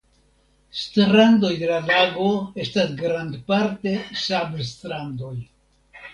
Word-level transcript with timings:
Strandoj 0.83 1.51
de 1.63 1.69
la 1.71 1.77
lago 1.89 2.31
estas 2.65 2.97
grandparte 3.03 3.95
sablstrandoj. 4.25 5.33